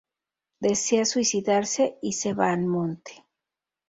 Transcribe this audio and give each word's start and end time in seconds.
Desea 0.59 1.05
suicidarse 1.05 1.99
y 2.01 2.13
se 2.13 2.33
va 2.33 2.51
al 2.53 2.65
monte. 2.65 3.23